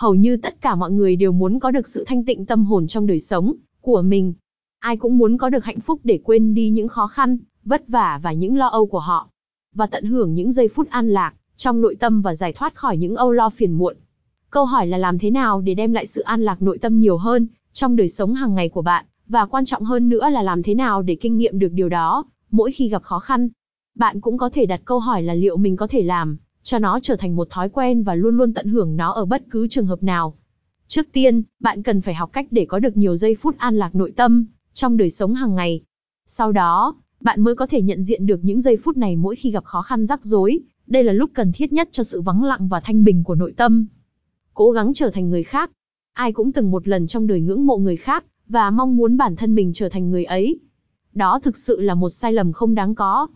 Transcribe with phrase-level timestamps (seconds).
[0.00, 2.86] Hầu như tất cả mọi người đều muốn có được sự thanh tịnh tâm hồn
[2.86, 4.34] trong đời sống của mình.
[4.78, 8.20] Ai cũng muốn có được hạnh phúc để quên đi những khó khăn, vất vả
[8.22, 9.28] và những lo âu của họ.
[9.74, 12.96] Và tận hưởng những giây phút an lạc, trong nội tâm và giải thoát khỏi
[12.96, 13.96] những âu lo phiền muộn.
[14.50, 17.16] Câu hỏi là làm thế nào để đem lại sự an lạc nội tâm nhiều
[17.16, 20.62] hơn, trong đời sống hàng ngày của bạn, và quan trọng hơn nữa là làm
[20.62, 23.48] thế nào để kinh nghiệm được điều đó, mỗi khi gặp khó khăn.
[23.94, 26.38] Bạn cũng có thể đặt câu hỏi là liệu mình có thể làm,
[26.70, 29.42] cho nó trở thành một thói quen và luôn luôn tận hưởng nó ở bất
[29.50, 30.34] cứ trường hợp nào.
[30.88, 33.94] Trước tiên, bạn cần phải học cách để có được nhiều giây phút an lạc
[33.94, 35.82] nội tâm, trong đời sống hàng ngày.
[36.26, 39.50] Sau đó, bạn mới có thể nhận diện được những giây phút này mỗi khi
[39.50, 42.68] gặp khó khăn rắc rối, đây là lúc cần thiết nhất cho sự vắng lặng
[42.68, 43.86] và thanh bình của nội tâm.
[44.54, 45.70] Cố gắng trở thành người khác.
[46.12, 49.36] Ai cũng từng một lần trong đời ngưỡng mộ người khác, và mong muốn bản
[49.36, 50.60] thân mình trở thành người ấy.
[51.12, 53.26] Đó thực sự là một sai lầm không đáng có.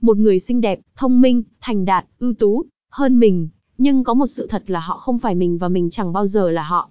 [0.00, 2.64] Một người xinh đẹp, thông minh, thành đạt, ưu tú,
[2.94, 3.48] hơn mình,
[3.78, 6.50] nhưng có một sự thật là họ không phải mình và mình chẳng bao giờ
[6.50, 6.88] là họ.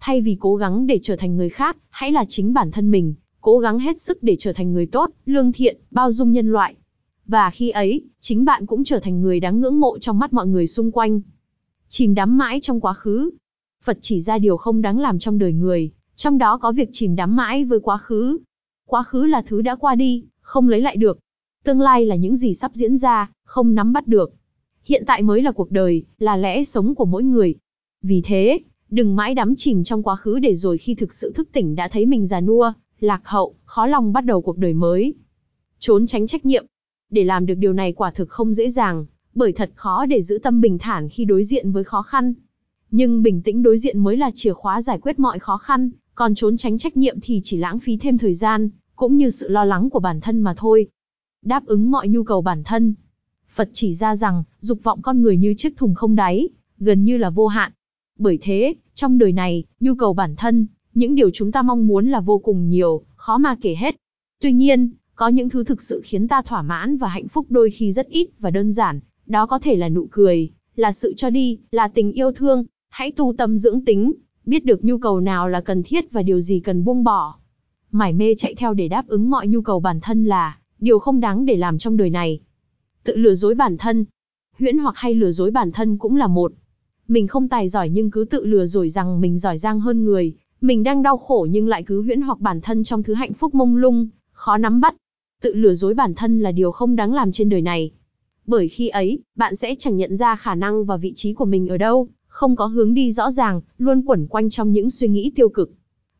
[0.00, 3.14] Thay vì cố gắng để trở thành người khác, hãy là chính bản thân mình,
[3.40, 6.74] cố gắng hết sức để trở thành người tốt, lương thiện, bao dung nhân loại.
[7.26, 10.46] Và khi ấy, chính bạn cũng trở thành người đáng ngưỡng mộ trong mắt mọi
[10.46, 11.20] người xung quanh.
[11.88, 13.30] Chìm đắm mãi trong quá khứ.
[13.84, 17.16] Phật chỉ ra điều không đáng làm trong đời người, trong đó có việc chìm
[17.16, 18.38] đắm mãi với quá khứ.
[18.86, 21.18] Quá khứ là thứ đã qua đi, không lấy lại được.
[21.64, 24.34] Tương lai là những gì sắp diễn ra, không nắm bắt được.
[24.84, 27.54] Hiện tại mới là cuộc đời, là lẽ sống của mỗi người.
[28.02, 28.58] Vì thế,
[28.90, 31.88] đừng mãi đắm chìm trong quá khứ để rồi khi thực sự thức tỉnh đã
[31.88, 35.14] thấy mình già nua, lạc hậu, khó lòng bắt đầu cuộc đời mới.
[35.78, 36.66] Trốn tránh trách nhiệm.
[37.10, 40.38] Để làm được điều này quả thực không dễ dàng, bởi thật khó để giữ
[40.38, 42.34] tâm bình thản khi đối diện với khó khăn.
[42.90, 46.34] Nhưng bình tĩnh đối diện mới là chìa khóa giải quyết mọi khó khăn, còn
[46.34, 49.64] trốn tránh trách nhiệm thì chỉ lãng phí thêm thời gian, cũng như sự lo
[49.64, 50.86] lắng của bản thân mà thôi.
[51.44, 52.94] Đáp ứng mọi nhu cầu bản thân.
[53.54, 57.16] Phật chỉ ra rằng, dục vọng con người như chiếc thùng không đáy, gần như
[57.16, 57.72] là vô hạn.
[58.18, 62.06] Bởi thế, trong đời này, nhu cầu bản thân, những điều chúng ta mong muốn
[62.06, 63.96] là vô cùng nhiều, khó mà kể hết.
[64.40, 67.70] Tuy nhiên, có những thứ thực sự khiến ta thỏa mãn và hạnh phúc đôi
[67.70, 71.30] khi rất ít và đơn giản, đó có thể là nụ cười, là sự cho
[71.30, 74.12] đi, là tình yêu thương, hãy tu tâm dưỡng tính,
[74.46, 77.34] biết được nhu cầu nào là cần thiết và điều gì cần buông bỏ.
[77.90, 81.20] Mải mê chạy theo để đáp ứng mọi nhu cầu bản thân là điều không
[81.20, 82.40] đáng để làm trong đời này.
[83.04, 84.04] Tự lừa dối bản thân,
[84.58, 86.52] huyễn hoặc hay lừa dối bản thân cũng là một.
[87.08, 90.34] Mình không tài giỏi nhưng cứ tự lừa dối rằng mình giỏi giang hơn người,
[90.60, 93.54] mình đang đau khổ nhưng lại cứ huyễn hoặc bản thân trong thứ hạnh phúc
[93.54, 94.94] mông lung, khó nắm bắt.
[95.42, 97.90] Tự lừa dối bản thân là điều không đáng làm trên đời này.
[98.46, 101.68] Bởi khi ấy, bạn sẽ chẳng nhận ra khả năng và vị trí của mình
[101.68, 105.32] ở đâu, không có hướng đi rõ ràng, luôn quẩn quanh trong những suy nghĩ
[105.34, 105.72] tiêu cực.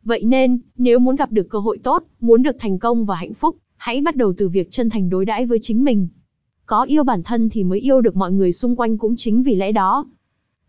[0.04, 3.34] Vậy nên, nếu muốn gặp được cơ hội tốt, muốn được thành công và hạnh
[3.34, 6.08] phúc, hãy bắt đầu từ việc chân thành đối đãi với chính mình.
[6.66, 9.54] Có yêu bản thân thì mới yêu được mọi người xung quanh cũng chính vì
[9.54, 10.06] lẽ đó.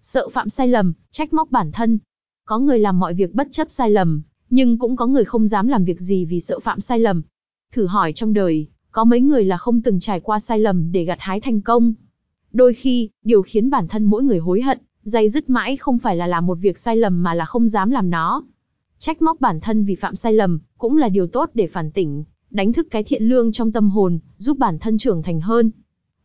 [0.02, 2.00] Sợ phạm sai lầm, trách móc bản thân.
[2.46, 5.68] Có người làm mọi việc bất chấp sai lầm, nhưng cũng có người không dám
[5.68, 7.22] làm việc gì vì sợ phạm sai lầm.
[7.72, 11.04] Thử hỏi trong đời, có mấy người là không từng trải qua sai lầm để
[11.04, 11.94] gặt hái thành công.
[12.52, 16.16] Đôi khi, điều khiến bản thân mỗi người hối hận, dây dứt mãi không phải
[16.16, 18.44] là làm một việc sai lầm mà là không dám làm nó.
[18.98, 22.24] Trách móc bản thân vì phạm sai lầm, cũng là điều tốt để phản tỉnh,
[22.50, 25.72] đánh thức cái thiện lương trong tâm hồn, giúp bản thân trưởng thành hơn.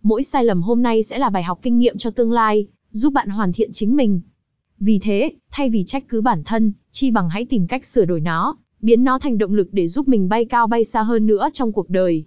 [0.03, 3.13] Mỗi sai lầm hôm nay sẽ là bài học kinh nghiệm cho tương lai, giúp
[3.13, 4.21] bạn hoàn thiện chính mình.
[4.79, 8.21] Vì thế, thay vì trách cứ bản thân, chi bằng hãy tìm cách sửa đổi
[8.21, 11.49] nó, biến nó thành động lực để giúp mình bay cao bay xa hơn nữa
[11.53, 12.25] trong cuộc đời.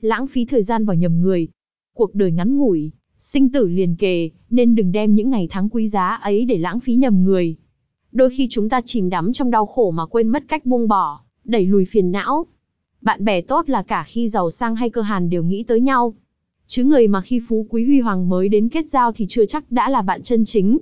[0.00, 1.48] Lãng phí thời gian vào nhầm người.
[1.94, 5.88] Cuộc đời ngắn ngủi, sinh tử liền kề, nên đừng đem những ngày tháng quý
[5.88, 7.56] giá ấy để lãng phí nhầm người.
[8.12, 11.20] Đôi khi chúng ta chìm đắm trong đau khổ mà quên mất cách buông bỏ,
[11.44, 12.46] đẩy lùi phiền não.
[13.00, 16.14] Bạn bè tốt là cả khi giàu sang hay cơ hàn đều nghĩ tới nhau.
[16.70, 19.72] Chứ người mà khi phú quý huy hoàng mới đến kết giao thì chưa chắc
[19.72, 20.78] đã là bạn chân chính.